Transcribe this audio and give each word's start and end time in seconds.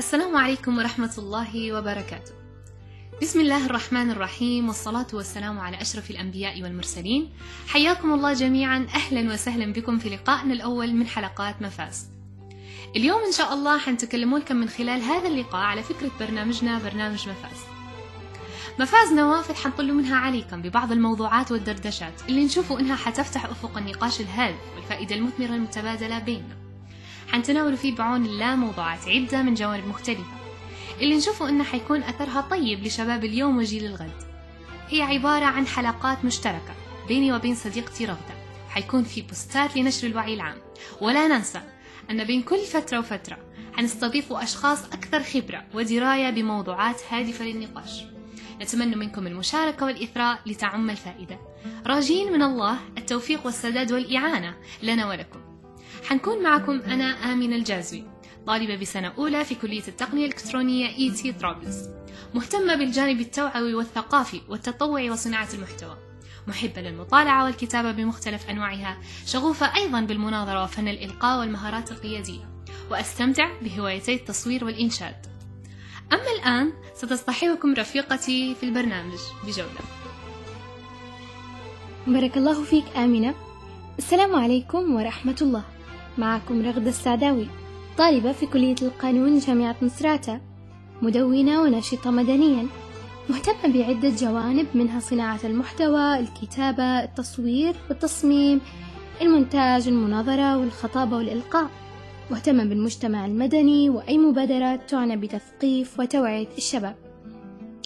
السلام 0.00 0.36
عليكم 0.36 0.78
ورحمة 0.78 1.14
الله 1.18 1.72
وبركاته. 1.72 2.32
بسم 3.22 3.40
الله 3.40 3.66
الرحمن 3.66 4.10
الرحيم 4.10 4.68
والصلاة 4.68 5.06
والسلام 5.12 5.58
على 5.58 5.80
أشرف 5.80 6.10
الأنبياء 6.10 6.62
والمرسلين. 6.62 7.32
حياكم 7.68 8.12
الله 8.12 8.32
جميعا 8.32 8.86
أهلا 8.94 9.32
وسهلا 9.32 9.72
بكم 9.72 9.98
في 9.98 10.08
لقائنا 10.08 10.52
الأول 10.54 10.94
من 10.94 11.06
حلقات 11.06 11.62
مفاز. 11.62 12.08
اليوم 12.96 13.20
إن 13.26 13.32
شاء 13.32 13.54
الله 13.54 13.78
حنتكلم 13.78 14.36
لكم 14.36 14.56
من 14.56 14.68
خلال 14.68 15.02
هذا 15.02 15.28
اللقاء 15.28 15.62
على 15.62 15.82
فكرة 15.82 16.10
برنامجنا 16.20 16.78
برنامج 16.78 17.28
مفاز. 17.28 17.58
مفاز 18.78 19.12
نوافذ 19.12 19.54
حنطل 19.54 19.92
منها 19.92 20.16
عليكم 20.16 20.62
ببعض 20.62 20.92
الموضوعات 20.92 21.52
والدردشات 21.52 22.14
اللي 22.28 22.44
نشوفوا 22.44 22.80
إنها 22.80 22.96
حتفتح 22.96 23.44
أفق 23.44 23.78
النقاش 23.78 24.20
الهادف 24.20 24.76
والفائدة 24.76 25.16
المثمرة 25.16 25.54
المتبادلة 25.54 26.18
بيننا. 26.18 26.69
حنتناول 27.32 27.76
فيه 27.76 27.94
بعون 27.94 28.24
الله 28.24 28.54
موضوعات 28.54 29.08
عدة 29.08 29.42
من 29.42 29.54
جوانب 29.54 29.86
مختلفة. 29.86 30.40
اللي 31.00 31.16
نشوفه 31.16 31.48
إنه 31.48 31.64
حيكون 31.64 32.02
أثرها 32.02 32.40
طيب 32.40 32.84
لشباب 32.84 33.24
اليوم 33.24 33.58
وجيل 33.58 33.86
الغد. 33.86 34.22
هي 34.88 35.02
عبارة 35.02 35.44
عن 35.44 35.66
حلقات 35.66 36.24
مشتركة 36.24 36.74
بيني 37.08 37.32
وبين 37.32 37.54
صديقتي 37.54 38.04
رغدة. 38.04 38.34
حيكون 38.68 39.04
في 39.04 39.22
بوستات 39.22 39.76
لنشر 39.76 40.06
الوعي 40.06 40.34
العام. 40.34 40.58
ولا 41.00 41.28
ننسى 41.28 41.60
أن 42.10 42.24
بين 42.24 42.42
كل 42.42 42.58
فترة 42.58 42.98
وفترة 42.98 43.38
حنستضيف 43.76 44.32
أشخاص 44.32 44.84
أكثر 44.84 45.22
خبرة 45.22 45.64
ودراية 45.74 46.30
بموضوعات 46.30 47.00
هادفة 47.10 47.44
للنقاش. 47.44 48.04
نتمنى 48.62 48.96
منكم 48.96 49.26
المشاركة 49.26 49.86
والإثراء 49.86 50.38
لتعم 50.46 50.90
الفائدة. 50.90 51.38
راجين 51.86 52.32
من 52.32 52.42
الله 52.42 52.78
التوفيق 52.98 53.46
والسداد 53.46 53.92
والإعانة 53.92 54.54
لنا 54.82 55.08
ولكم. 55.08 55.49
حنكون 56.04 56.42
معكم 56.42 56.80
أنا 56.80 57.32
آمنة 57.32 57.56
الجازوي 57.56 58.04
طالبة 58.46 58.76
بسنة 58.76 59.12
أولى 59.18 59.44
في 59.44 59.54
كلية 59.54 59.88
التقنية 59.88 60.26
الإلكترونية 60.26 60.86
إي 60.86 61.10
تي 61.10 61.32
طرابلس 61.32 61.88
مهتمة 62.34 62.74
بالجانب 62.74 63.20
التوعوي 63.20 63.74
والثقافي 63.74 64.40
والتطوعي 64.48 65.10
وصناعة 65.10 65.48
المحتوى. 65.54 65.96
محبة 66.46 66.80
للمطالعة 66.80 67.44
والكتابة 67.44 67.90
بمختلف 67.90 68.50
أنواعها 68.50 68.98
شغوفة 69.26 69.76
أيضا 69.76 70.00
بالمناظرة 70.00 70.64
وفن 70.64 70.88
الإلقاء 70.88 71.38
والمهارات 71.38 71.92
القيادية. 71.92 72.50
وأستمتع 72.90 73.50
بهوايتي 73.62 74.14
التصوير 74.14 74.64
والإنشاد. 74.64 75.26
أما 76.12 76.32
الآن 76.38 76.72
ستصطحبكم 76.94 77.74
رفيقتي 77.74 78.54
في 78.54 78.62
البرنامج 78.62 79.18
بجولة. 79.44 79.80
بارك 82.06 82.36
الله 82.36 82.64
فيك 82.64 82.84
آمنة 82.96 83.34
السلام 83.98 84.34
عليكم 84.34 84.94
ورحمة 84.94 85.36
الله. 85.42 85.64
معكم 86.20 86.62
رغدة 86.66 86.88
السعداوي 86.88 87.46
طالبة 87.98 88.32
في 88.32 88.46
كلية 88.46 88.74
القانون 88.82 89.38
جامعة 89.38 89.76
مصراتة 89.82 90.40
مدونة 91.02 91.62
وناشطة 91.62 92.10
مدنيا 92.10 92.66
مهتمة 93.28 93.74
بعدة 93.74 94.08
جوانب 94.08 94.66
منها 94.74 95.00
صناعة 95.00 95.40
المحتوى 95.44 96.18
الكتابة 96.18 96.82
التصوير 96.82 97.74
والتصميم 97.88 98.60
المونتاج 99.22 99.88
المناظرة 99.88 100.58
والخطابة 100.58 101.16
والإلقاء. 101.16 101.70
مهتمة 102.30 102.64
بالمجتمع 102.64 103.26
المدني 103.26 103.90
وأي 103.90 104.18
مبادرات 104.18 104.90
تعنى 104.90 105.16
بتثقيف 105.16 106.00
وتوعية 106.00 106.48
الشباب. 106.58 106.96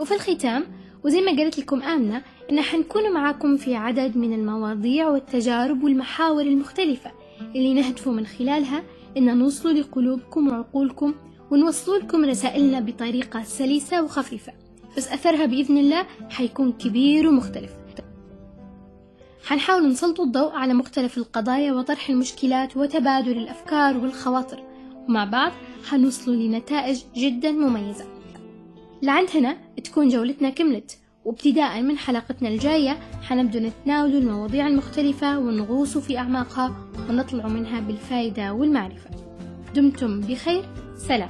وفي 0.00 0.14
الختام 0.14 0.64
وزي 1.04 1.20
ما 1.20 1.36
قالت 1.36 1.58
لكم 1.58 1.82
آمنة 1.82 2.22
إن 2.50 2.60
حنكون 2.60 3.12
معاكم 3.12 3.56
في 3.56 3.74
عدد 3.74 4.16
من 4.16 4.32
المواضيع 4.32 5.08
والتجارب 5.08 5.84
والمحاور 5.84 6.42
المختلفة. 6.42 7.10
اللي 7.40 7.74
نهدف 7.74 8.08
من 8.08 8.26
خلالها 8.26 8.82
إن 9.16 9.38
نوصل 9.38 9.80
لقلوبكم 9.80 10.48
وعقولكم 10.48 11.14
ونوصل 11.50 11.98
لكم 11.98 12.24
رسائلنا 12.24 12.80
بطريقة 12.80 13.42
سلسة 13.42 14.02
وخفيفة. 14.02 14.52
بس 14.96 15.08
أثرها 15.08 15.46
بإذن 15.46 15.78
الله 15.78 16.06
حيكون 16.30 16.72
كبير 16.72 17.28
ومختلف. 17.28 17.72
حنحاول 19.44 19.88
نسلط 19.88 20.20
الضوء 20.20 20.52
على 20.52 20.74
مختلف 20.74 21.18
القضايا 21.18 21.72
وطرح 21.72 22.10
المشكلات 22.10 22.76
وتبادل 22.76 23.38
الأفكار 23.38 23.96
والخواطر. 23.96 24.62
ومع 25.08 25.24
بعض 25.24 25.52
حنوصل 25.88 26.36
لنتائج 26.36 27.02
جدا 27.16 27.52
مميزة. 27.52 28.04
لعند 29.02 29.28
هنا 29.34 29.56
تكون 29.84 30.08
جولتنا 30.08 30.50
كملت. 30.50 30.98
وابتداء 31.28 31.82
من 31.82 31.98
حلقتنا 31.98 32.48
الجاية 32.48 32.98
حنبدأ 33.22 33.60
نتناول 33.60 34.16
المواضيع 34.16 34.66
المختلفة 34.66 35.38
ونغوص 35.38 35.98
في 35.98 36.18
أعماقها 36.18 36.76
ونطلع 37.10 37.48
منها 37.48 37.80
بالفائدة 37.80 38.52
والمعرفة. 38.52 39.10
دمتم 39.74 40.20
بخير. 40.20 40.64
سلام. 40.96 41.28